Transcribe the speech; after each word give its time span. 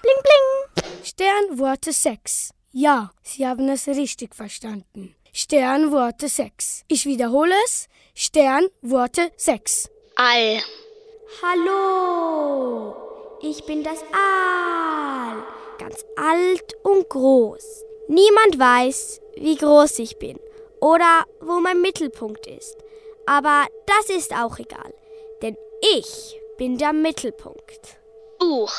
Bling 0.00 0.22
bling. 0.22 0.84
Sternworte 1.02 1.92
6. 1.92 2.50
Ja, 2.72 3.10
Sie 3.22 3.44
haben 3.44 3.68
es 3.68 3.88
richtig 3.88 4.34
verstanden. 4.34 5.16
Sternworte 5.32 6.28
6. 6.28 6.84
Ich 6.86 7.04
wiederhole 7.04 7.54
es. 7.64 7.88
Sternworte 8.14 9.32
6. 9.36 9.90
All. 10.14 10.62
Hallo, 11.42 12.94
ich 13.42 13.64
bin 13.64 13.82
das 13.82 14.00
Aal, 14.12 15.42
ganz 15.78 16.04
alt 16.16 16.74
und 16.84 17.08
groß. 17.08 17.84
Niemand 18.06 18.56
weiß, 18.56 19.20
wie 19.36 19.56
groß 19.56 19.98
ich 19.98 20.16
bin 20.18 20.38
oder 20.80 21.24
wo 21.40 21.58
mein 21.60 21.80
Mittelpunkt 21.80 22.46
ist. 22.46 22.76
Aber 23.26 23.66
das 23.86 24.16
ist 24.16 24.32
auch 24.32 24.60
egal, 24.60 24.94
denn 25.42 25.56
ich 25.96 26.40
bin 26.56 26.78
der 26.78 26.92
Mittelpunkt. 26.92 27.98
Buch. 28.48 28.72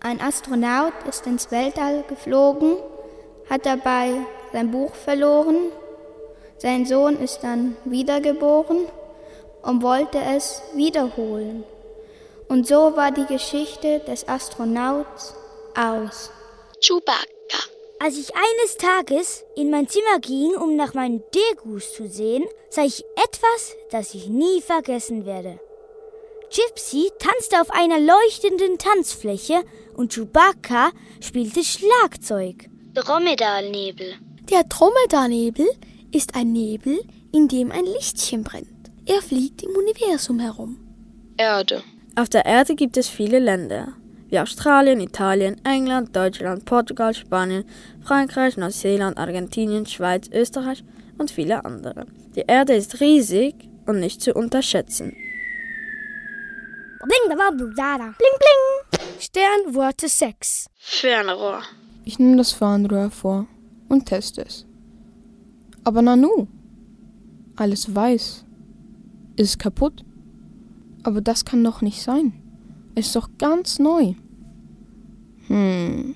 Ein 0.00 0.20
Astronaut 0.20 0.94
ist 1.08 1.28
ins 1.28 1.52
Weltall 1.52 2.02
geflogen, 2.08 2.76
hat 3.48 3.64
dabei 3.66 4.14
sein 4.52 4.72
Buch 4.72 4.92
verloren. 4.94 5.70
Sein 6.58 6.86
Sohn 6.86 7.20
ist 7.20 7.38
dann 7.42 7.76
wiedergeboren 7.84 8.88
und 9.62 9.82
wollte 9.82 10.18
es 10.18 10.60
wiederholen. 10.74 11.62
Und 12.48 12.66
so 12.66 12.96
war 12.96 13.12
die 13.12 13.26
Geschichte 13.26 14.00
des 14.00 14.26
Astronauts 14.26 15.34
aus. 15.76 16.30
Chewbacca. 16.80 17.62
Als 18.00 18.18
ich 18.18 18.34
eines 18.34 18.76
Tages 18.76 19.44
in 19.54 19.70
mein 19.70 19.86
Zimmer 19.86 20.18
ging, 20.20 20.56
um 20.56 20.74
nach 20.74 20.94
meinen 20.94 21.22
Degus 21.32 21.92
zu 21.92 22.08
sehen, 22.08 22.44
sah 22.70 22.82
ich 22.82 23.04
etwas, 23.14 23.76
das 23.92 24.14
ich 24.14 24.26
nie 24.26 24.60
vergessen 24.60 25.24
werde. 25.26 25.60
Gypsy 26.52 27.08
tanzte 27.18 27.62
auf 27.62 27.70
einer 27.70 27.98
leuchtenden 27.98 28.76
Tanzfläche 28.76 29.62
und 29.94 30.12
Chewbacca 30.12 30.90
spielte 31.20 31.64
Schlagzeug. 31.64 32.68
Dromedalnebel. 32.92 34.16
Der 34.50 34.64
Dromedarnebel 34.64 35.66
ist 36.12 36.34
ein 36.34 36.52
Nebel, 36.52 37.00
in 37.32 37.48
dem 37.48 37.72
ein 37.72 37.86
Lichtchen 37.86 38.44
brennt. 38.44 38.68
Er 39.06 39.22
fliegt 39.22 39.62
im 39.62 39.70
Universum 39.70 40.40
herum. 40.40 40.76
Erde. 41.38 41.82
Auf 42.16 42.28
der 42.28 42.44
Erde 42.44 42.74
gibt 42.74 42.98
es 42.98 43.08
viele 43.08 43.38
Länder, 43.38 43.94
wie 44.28 44.38
Australien, 44.38 45.00
Italien, 45.00 45.58
England, 45.64 46.14
Deutschland, 46.14 46.66
Portugal, 46.66 47.14
Spanien, 47.14 47.64
Frankreich, 48.04 48.58
Neuseeland, 48.58 49.16
Argentinien, 49.16 49.86
Schweiz, 49.86 50.28
Österreich 50.30 50.84
und 51.16 51.30
viele 51.30 51.64
andere. 51.64 52.04
Die 52.36 52.44
Erde 52.46 52.74
ist 52.74 53.00
riesig 53.00 53.54
und 53.86 54.00
nicht 54.00 54.20
zu 54.20 54.34
unterschätzen. 54.34 55.16
Bling 58.16 58.38
bling. 58.38 59.00
Sternworte 59.18 60.08
6. 60.08 60.66
Fernrohr. 60.78 61.62
Ich 62.04 62.20
nehme 62.20 62.36
das 62.36 62.52
Fernrohr 62.52 63.10
vor 63.10 63.48
und 63.88 64.06
teste 64.06 64.42
es. 64.46 64.66
Aber 65.82 66.00
Nanu, 66.00 66.46
alles 67.56 67.92
weiß, 67.92 68.44
ist 69.34 69.58
kaputt. 69.58 70.04
Aber 71.02 71.20
das 71.20 71.44
kann 71.44 71.64
doch 71.64 71.80
nicht 71.80 72.00
sein. 72.02 72.32
Es 72.94 73.06
ist 73.06 73.16
doch 73.16 73.28
ganz 73.38 73.80
neu. 73.80 74.14
Hm. 75.48 76.14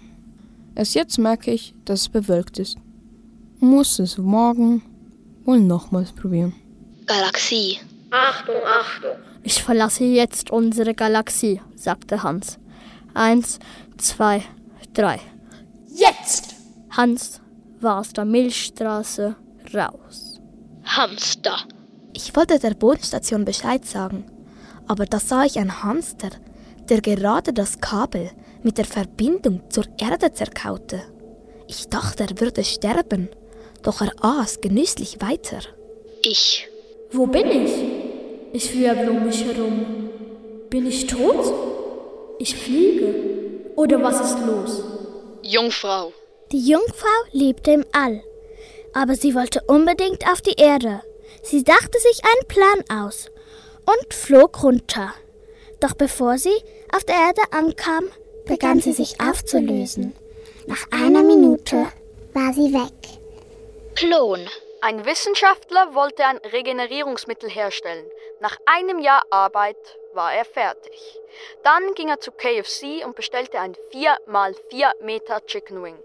Erst 0.76 0.94
jetzt 0.94 1.18
merke 1.18 1.50
ich, 1.50 1.74
dass 1.84 2.02
es 2.02 2.08
bewölkt 2.08 2.60
ist. 2.60 2.76
Muss 3.58 3.98
es 3.98 4.18
morgen 4.18 4.82
wohl 5.44 5.58
nochmals 5.58 6.12
probieren. 6.12 6.54
Galaxie. 7.06 7.78
Achtung, 8.10 8.54
Achtung. 8.64 9.16
Ich 9.46 9.62
verlasse 9.62 10.02
jetzt 10.02 10.50
unsere 10.50 10.92
Galaxie, 10.92 11.60
sagte 11.76 12.24
Hans. 12.24 12.58
Eins, 13.14 13.60
zwei, 13.96 14.42
drei. 14.92 15.20
Jetzt! 15.86 16.56
Hans 16.90 17.40
war 17.80 18.00
aus 18.00 18.12
der 18.12 18.24
Milchstraße 18.24 19.36
raus. 19.72 20.40
Hamster. 20.82 21.58
Ich 22.12 22.34
wollte 22.34 22.58
der 22.58 22.74
Bodenstation 22.74 23.44
Bescheid 23.44 23.84
sagen, 23.84 24.24
aber 24.88 25.06
da 25.06 25.20
sah 25.20 25.44
ich 25.44 25.60
einen 25.60 25.80
Hamster, 25.84 26.30
der 26.88 27.00
gerade 27.00 27.52
das 27.52 27.80
Kabel 27.80 28.32
mit 28.64 28.78
der 28.78 28.84
Verbindung 28.84 29.62
zur 29.70 29.84
Erde 30.00 30.32
zerkaute. 30.32 31.02
Ich 31.68 31.86
dachte, 31.88 32.24
er 32.24 32.40
würde 32.40 32.64
sterben, 32.64 33.28
doch 33.84 34.00
er 34.00 34.10
aß 34.24 34.60
genüsslich 34.60 35.20
weiter. 35.20 35.60
Ich. 36.24 36.66
Wo 37.12 37.28
bin 37.28 37.46
ich? 37.46 37.85
Ich 38.58 38.74
wirbel 38.74 39.10
um 39.10 39.26
mich 39.26 39.44
herum. 39.44 40.08
Bin 40.70 40.86
ich 40.86 41.06
tot? 41.06 41.52
Ich 42.38 42.56
fliege. 42.56 43.14
Oder 43.74 44.02
was 44.02 44.18
ist 44.18 44.38
los? 44.46 44.82
Jungfrau. 45.42 46.14
Die 46.52 46.66
Jungfrau 46.66 47.18
lebte 47.32 47.72
im 47.72 47.84
All, 47.92 48.24
aber 48.94 49.14
sie 49.14 49.34
wollte 49.34 49.60
unbedingt 49.66 50.26
auf 50.26 50.40
die 50.40 50.58
Erde. 50.58 51.02
Sie 51.42 51.64
dachte 51.64 51.98
sich 51.98 52.22
einen 52.24 52.48
Plan 52.48 53.02
aus 53.02 53.26
und 53.84 54.14
flog 54.14 54.62
runter. 54.62 55.12
Doch 55.80 55.92
bevor 55.92 56.38
sie 56.38 56.56
auf 56.94 57.04
der 57.04 57.16
Erde 57.16 57.42
ankam, 57.50 58.08
begann 58.46 58.80
sie 58.80 58.92
sich 58.92 59.20
aufzulösen. 59.20 60.14
Nach 60.66 60.86
einer 60.92 61.22
Minute 61.22 61.88
war 62.32 62.54
sie 62.54 62.72
weg. 62.72 63.20
Klon. 63.96 64.48
Ein 64.80 65.04
Wissenschaftler 65.04 65.94
wollte 65.94 66.24
ein 66.24 66.38
Regenerierungsmittel 66.38 67.50
herstellen. 67.50 68.06
Nach 68.40 68.56
einem 68.66 68.98
Jahr 68.98 69.22
Arbeit 69.30 69.98
war 70.12 70.34
er 70.34 70.44
fertig. 70.44 71.18
Dann 71.62 71.94
ging 71.94 72.08
er 72.08 72.20
zu 72.20 72.32
KFC 72.32 73.04
und 73.04 73.16
bestellte 73.16 73.58
ein 73.58 73.74
4x4 73.92 75.02
Meter 75.02 75.44
Chicken 75.46 75.82
Wing 75.82 75.98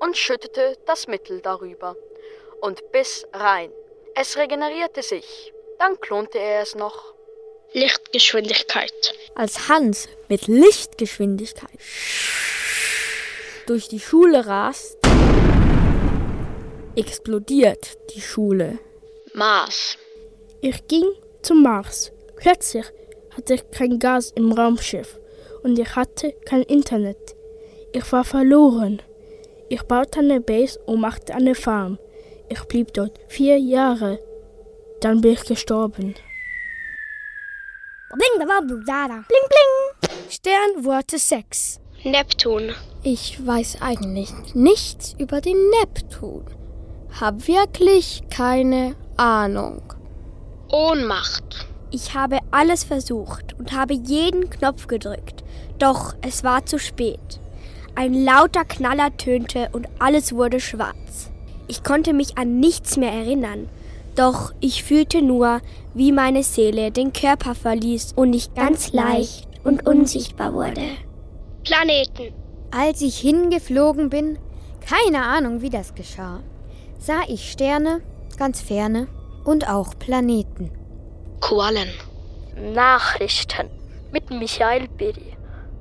und 0.00 0.16
schüttete 0.16 0.76
das 0.86 1.06
Mittel 1.06 1.40
darüber 1.40 1.96
und 2.60 2.90
biss 2.90 3.26
rein. 3.32 3.70
Es 4.16 4.36
regenerierte 4.36 5.02
sich. 5.02 5.52
Dann 5.78 6.00
klonte 6.00 6.38
er 6.38 6.62
es 6.62 6.74
noch. 6.74 7.14
Lichtgeschwindigkeit. 7.72 9.14
Als 9.34 9.68
Hans 9.68 10.08
mit 10.28 10.48
Lichtgeschwindigkeit 10.48 11.78
durch 13.66 13.88
die 13.88 14.00
Schule 14.00 14.46
rast, 14.46 14.96
explodiert 16.96 17.98
die 18.14 18.20
Schule. 18.20 18.78
Mars. 19.34 19.98
Ich 20.60 20.86
ging 20.88 21.04
zum 21.46 21.62
Mars. 21.62 22.10
Plötzlich 22.36 22.84
hatte 23.30 23.54
ich 23.54 23.70
kein 23.70 23.98
Gas 24.00 24.32
im 24.32 24.50
Raumschiff 24.50 25.20
und 25.62 25.78
ich 25.78 25.94
hatte 25.94 26.32
kein 26.44 26.62
Internet. 26.62 27.36
Ich 27.92 28.10
war 28.12 28.24
verloren. 28.24 29.00
Ich 29.68 29.82
baute 29.82 30.18
eine 30.20 30.40
Base 30.40 30.78
und 30.86 31.00
machte 31.00 31.34
eine 31.34 31.54
Farm. 31.54 31.98
Ich 32.48 32.60
blieb 32.64 32.92
dort 32.94 33.18
vier 33.28 33.58
Jahre. 33.58 34.18
Dann 35.00 35.20
bin 35.20 35.32
ich 35.34 35.44
gestorben. 35.44 36.14
Bling 39.28 39.48
bling. 39.48 40.10
Sternworte 40.28 41.18
6. 41.18 41.80
Neptun. 42.04 42.74
Ich 43.04 43.44
weiß 43.44 43.78
eigentlich 43.82 44.32
nichts 44.54 45.14
über 45.18 45.40
den 45.40 45.58
Neptun. 45.70 46.44
Hab 47.20 47.46
wirklich 47.46 48.22
keine 48.30 48.96
Ahnung. 49.16 49.95
Ohnmacht. 50.70 51.66
Ich 51.90 52.14
habe 52.14 52.40
alles 52.50 52.84
versucht 52.84 53.54
und 53.58 53.72
habe 53.72 53.94
jeden 53.94 54.50
Knopf 54.50 54.88
gedrückt, 54.88 55.44
doch 55.78 56.14
es 56.22 56.42
war 56.42 56.66
zu 56.66 56.78
spät. 56.78 57.40
Ein 57.94 58.24
lauter 58.24 58.64
Knaller 58.64 59.16
tönte 59.16 59.68
und 59.72 59.88
alles 59.98 60.32
wurde 60.32 60.60
schwarz. 60.60 61.30
Ich 61.68 61.82
konnte 61.84 62.12
mich 62.12 62.36
an 62.36 62.58
nichts 62.58 62.96
mehr 62.96 63.12
erinnern, 63.12 63.68
doch 64.16 64.52
ich 64.60 64.82
fühlte 64.82 65.22
nur, 65.22 65.60
wie 65.94 66.12
meine 66.12 66.42
Seele 66.42 66.90
den 66.90 67.12
Körper 67.12 67.54
verließ 67.54 68.12
und 68.16 68.34
ich 68.34 68.54
ganz 68.54 68.92
leicht 68.92 69.48
und 69.64 69.86
unsichtbar 69.86 70.52
wurde. 70.52 70.82
Planeten. 71.64 72.34
Als 72.70 73.00
ich 73.00 73.18
hingeflogen 73.18 74.10
bin, 74.10 74.38
keine 74.86 75.22
Ahnung, 75.22 75.62
wie 75.62 75.70
das 75.70 75.94
geschah, 75.94 76.40
sah 76.98 77.22
ich 77.28 77.50
Sterne, 77.50 78.02
ganz 78.36 78.60
ferne 78.60 79.08
und 79.46 79.68
auch 79.68 79.96
Planeten. 79.98 80.72
Quallen. 81.40 81.90
Nachrichten 82.56 83.70
mit 84.10 84.30
Michael 84.30 84.88
Bedi. 84.88 85.36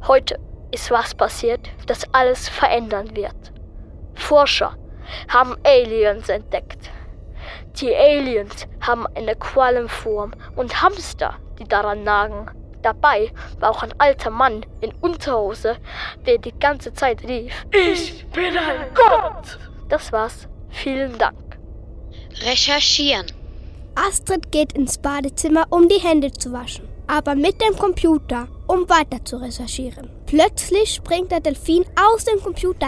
Heute 0.08 0.40
ist 0.72 0.92
was 0.92 1.16
passiert, 1.16 1.68
das 1.88 2.04
alles 2.14 2.48
verändern 2.48 3.16
wird. 3.16 3.52
Forscher 4.14 4.78
haben 5.28 5.56
Aliens 5.64 6.30
entdeckt. 6.30 6.92
Die 7.78 7.94
Aliens 7.94 8.68
haben 8.82 9.08
eine 9.16 9.36
Quallenform 9.36 10.34
und 10.56 10.82
Hamster, 10.82 11.36
die 11.60 11.68
daran 11.68 12.04
nagen. 12.04 12.52
Dabei 12.84 13.32
war 13.60 13.72
auch 13.72 13.82
ein 13.82 13.94
alter 13.98 14.30
Mann 14.30 14.64
in 14.82 14.94
Unterhose, 15.02 15.78
der 16.28 16.38
die 16.38 16.54
ganze 16.60 16.94
Zeit 16.94 17.24
rief: 17.24 17.66
Ich 17.72 18.28
bin 18.28 18.56
ein 18.56 18.94
Gott! 18.94 19.58
Das 19.90 20.12
war's. 20.12 20.48
Vielen 20.70 21.18
Dank. 21.18 21.58
Recherchieren. 22.44 23.26
Astrid 23.96 24.52
geht 24.52 24.74
ins 24.74 24.98
Badezimmer, 24.98 25.66
um 25.70 25.88
die 25.88 26.00
Hände 26.02 26.32
zu 26.32 26.52
waschen. 26.52 26.88
Aber 27.08 27.36
mit 27.36 27.62
dem 27.62 27.76
Computer 27.78 28.48
um 28.68 28.90
weiter 28.90 29.24
zu 29.24 29.38
recherchieren. 29.38 30.10
Plötzlich 30.26 30.94
springt 30.96 31.32
der 31.32 31.40
Delfin 31.40 31.86
aus 31.96 32.26
dem 32.26 32.42
Computer 32.42 32.88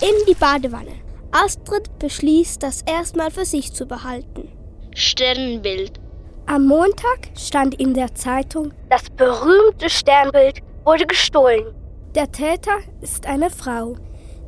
in 0.00 0.14
die 0.28 0.34
Badewanne. 0.34 0.92
Astrid 1.32 1.98
beschließt, 1.98 2.62
das 2.62 2.82
erstmal 2.82 3.30
für 3.30 3.44
sich 3.44 3.72
zu 3.72 3.86
behalten. 3.86 4.48
Sternbild. 4.94 5.98
Am 6.46 6.66
Montag 6.66 7.28
stand 7.36 7.74
in 7.74 7.92
der 7.92 8.14
Zeitung, 8.14 8.72
Das 8.88 9.10
berühmte 9.10 9.90
Sternbild 9.90 10.60
wurde 10.84 11.06
gestohlen. 11.06 11.74
der 12.14 12.30
Täter 12.32 12.78
ist 13.02 13.26
eine 13.26 13.50
Frau. 13.50 13.96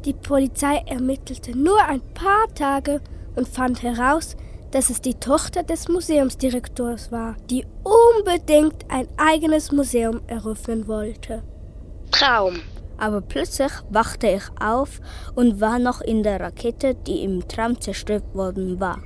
Die 0.04 0.14
Polizei 0.14 0.82
ermittelte 0.86 1.56
nur 1.56 1.78
ein 1.84 2.00
paar 2.14 2.46
Tage 2.54 3.02
und 3.36 3.46
fand 3.46 3.82
heraus, 3.82 4.34
dass 4.70 4.90
es 4.90 5.00
die 5.00 5.14
Tochter 5.14 5.62
des 5.62 5.88
Museumsdirektors 5.88 7.10
war, 7.10 7.36
die 7.50 7.66
unbedingt 7.82 8.84
ein 8.88 9.08
eigenes 9.16 9.72
Museum 9.72 10.20
eröffnen 10.26 10.86
wollte. 10.86 11.42
Traum. 12.10 12.60
Aber 12.98 13.20
plötzlich 13.20 13.72
wachte 13.88 14.28
ich 14.28 14.42
auf 14.60 15.00
und 15.34 15.60
war 15.60 15.78
noch 15.78 16.00
in 16.00 16.22
der 16.22 16.38
Rakete, 16.38 16.94
die 16.94 17.24
im 17.24 17.48
Tram 17.48 17.80
zerstört 17.80 18.34
worden 18.34 18.78
war. 18.78 18.98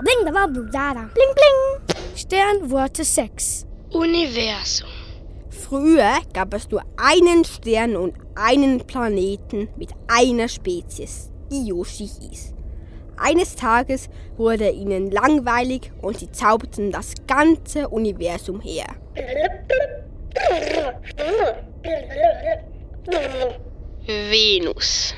Bling, 0.00 0.24
da 0.24 0.32
war 0.32 0.48
Bludada. 0.48 1.10
Bling, 1.12 1.34
bling. 1.34 1.96
Sternworte 2.16 3.04
6. 3.04 3.66
Universum. 3.92 4.88
Früher 5.50 6.14
gab 6.32 6.54
es 6.54 6.70
nur 6.70 6.82
einen 6.96 7.44
Stern 7.44 7.96
und 7.96 8.14
einen 8.34 8.86
Planeten 8.86 9.68
mit 9.76 9.90
einer 10.08 10.48
Spezies, 10.48 11.30
die 11.50 11.66
Yoshi 11.66 12.08
hieß. 12.08 12.54
Eines 13.20 13.54
Tages 13.54 14.08
wurde 14.38 14.70
ihnen 14.70 15.10
langweilig 15.10 15.92
und 16.00 16.18
sie 16.18 16.32
zauberten 16.32 16.90
das 16.90 17.12
ganze 17.26 17.88
Universum 17.90 18.60
her. 18.62 18.86
Venus. 24.06 25.14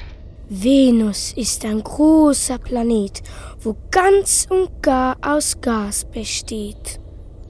Venus 0.49 1.33
ist 1.35 1.65
ein 1.65 1.83
großer 1.83 2.59
Planet, 2.59 3.23
wo 3.61 3.77
ganz 3.93 4.49
und 4.51 4.83
gar 4.83 5.17
aus 5.23 5.61
Gas 5.61 6.05
besteht. 6.05 6.99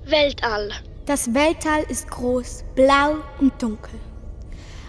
Weltall. 0.05 0.71
Das 1.07 1.33
Weltall 1.33 1.85
ist 1.89 2.11
groß, 2.11 2.65
blau 2.75 3.17
und 3.41 3.61
dunkel. 3.61 3.99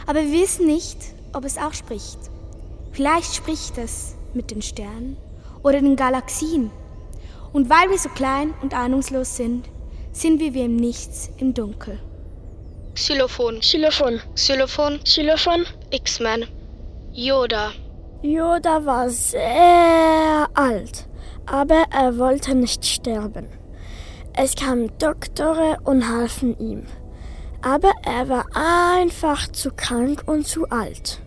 Aber 0.06 0.19
wir 0.19 0.42
wissen 0.42 0.68
nicht, 0.68 0.98
ob 1.31 1.45
es 1.45 1.57
auch 1.57 1.74
spricht. 1.74 2.19
Vielleicht 2.92 3.33
spricht 3.33 3.77
es 3.77 4.16
mit 4.33 4.51
den 4.51 4.62
Sternen 4.62 5.18
oder 5.63 5.80
den 5.80 5.95
Galaxien. 5.95 6.69
Und 7.51 7.69
weil 7.69 7.89
wir 7.89 7.98
so 7.98 8.10
klein 8.10 8.54
und 8.62 8.74
ahnungslos 8.74 9.38
sind, 9.38 9.69
sind 10.12 10.39
wir 10.39 10.54
wie 10.54 10.65
im 10.65 10.75
Nichts 10.75 11.31
im 11.38 11.54
Dunkel. 11.54 12.00
Xylophon. 12.94 13.60
Xylophon. 13.60 14.21
Xylophon. 14.36 15.00
Xylophon. 15.04 15.65
X-Men. 15.89 16.45
Yoda. 17.12 17.71
Yoda 18.21 18.86
war 18.86 19.10
sehr 19.10 20.48
alt, 20.54 21.07
aber 21.45 21.83
er 21.92 22.18
wollte 22.18 22.56
nicht 22.56 22.86
sterben. 22.86 23.48
Es 24.36 24.56
kamen 24.56 24.92
Doktore 24.98 25.77
und 25.83 26.07
halfen 26.07 26.57
ihm. 26.57 26.86
Aber 27.62 27.92
er 28.04 28.30
war 28.30 28.45
einfach 28.54 29.48
zu 29.51 29.71
krank 29.71 30.24
und 30.25 30.48
zu 30.48 30.69
alt. 30.69 31.19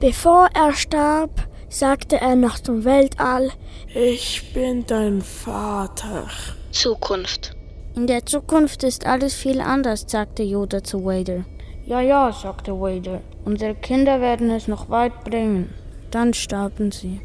Bevor 0.00 0.48
er 0.54 0.72
starb, 0.72 1.48
sagte 1.70 2.20
er 2.20 2.36
noch 2.36 2.58
zum 2.58 2.84
Weltall, 2.84 3.50
Ich 3.94 4.52
bin 4.52 4.84
dein 4.86 5.22
Vater. 5.22 6.28
Zukunft. 6.72 7.56
In 7.96 8.06
der 8.06 8.26
Zukunft 8.26 8.82
ist 8.82 9.06
alles 9.06 9.34
viel 9.34 9.60
anders, 9.60 10.04
sagte 10.06 10.42
Yoda 10.42 10.82
zu 10.84 11.04
Vader. 11.04 11.44
Ja, 11.86 12.00
ja, 12.00 12.32
sagte 12.32 12.72
Vader. 12.72 13.20
Unsere 13.44 13.74
Kinder 13.74 14.20
werden 14.20 14.50
es 14.50 14.68
noch 14.68 14.90
weit 14.90 15.24
bringen. 15.24 15.70
Dann 16.10 16.34
starben 16.34 16.92
sie. 16.92 17.20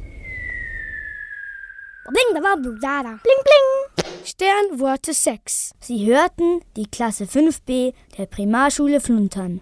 Bling, 2.08 2.36
da 2.36 2.42
war 2.42 2.58
Bludada. 2.58 3.20
Bling, 3.24 3.42
bling. 3.44 4.06
Sternworte 4.24 5.14
6. 5.14 5.72
Sie 5.80 6.06
hörten 6.06 6.62
die 6.76 6.86
Klasse 6.86 7.26
5b 7.26 7.94
der 8.18 8.26
Primarschule 8.28 9.02
Fluntern. 9.02 9.62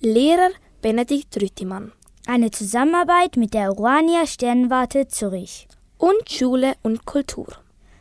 Lehrer 0.00 0.50
Benedikt 0.82 1.40
Rüttimann. 1.40 1.92
Eine 2.26 2.50
Zusammenarbeit 2.50 3.36
mit 3.36 3.52
der 3.52 3.78
Urania 3.78 4.26
Sternwarte 4.26 5.08
Zürich. 5.08 5.68
Und 5.98 6.30
Schule 6.30 6.74
und 6.82 7.04
Kultur. 7.04 7.48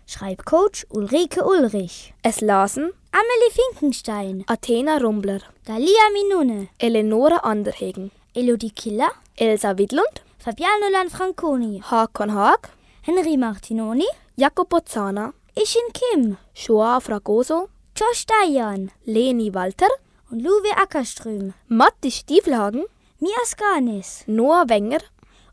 Schreibcoach 0.07 0.85
Ulrike 0.89 1.43
Ulrich. 1.43 2.13
Es 2.23 2.39
lasen 2.39 2.91
Amelie 3.11 3.51
Finkenstein. 3.51 4.45
Athena 4.47 4.97
Rumbler. 4.99 5.41
Galia 5.65 6.07
Minune. 6.13 6.69
Eleonora 6.77 7.39
Anderhegen. 7.39 8.11
Elodie 8.33 8.71
Killer. 8.71 9.11
Elsa 9.35 9.77
Widlund. 9.77 10.23
Fabiano 10.39 10.87
Lanfranconi. 10.89 11.81
Hakon 11.83 12.33
Haag. 12.33 12.69
Henry 13.01 13.35
Martinoni. 13.35 14.07
Jacopo 14.37 14.79
Zana. 14.85 15.33
Ishin 15.53 15.91
Kim. 15.93 16.37
Shoa 16.53 17.01
Fragoso. 17.01 17.67
Josh 17.93 18.25
Dayan. 18.25 18.89
Leni 19.03 19.53
Walter. 19.53 19.89
Und 20.31 20.41
Luwe 20.41 20.77
Ackerström. 20.77 21.53
Matti 21.67 22.09
Stiefelhagen. 22.09 22.85
Mia 23.23 23.45
Skanis. 23.45 24.25
Noah 24.27 24.65
Wenger. 24.67 24.99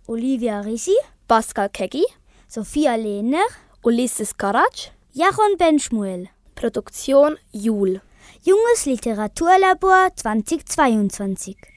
Olivia 0.09 0.61
Risi. 0.61 0.97
Pascal 1.29 1.69
Keggi. 1.69 2.03
Sophia 2.49 2.97
Lehner. 2.97 3.47
Ulysses 3.85 4.33
Karac. 4.37 4.91
Jaron 5.15 5.57
Benschmuel. 5.57 6.31
Produktion 6.57 7.39
Jul. 7.53 8.01
Junges 8.43 8.87
Literaturlabor 8.87 10.11
2022. 10.17 11.70